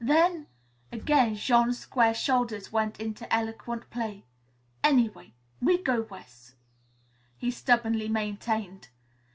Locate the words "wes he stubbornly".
6.09-8.09